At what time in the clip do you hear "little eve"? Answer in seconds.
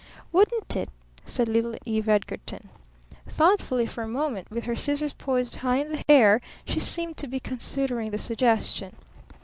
1.47-2.09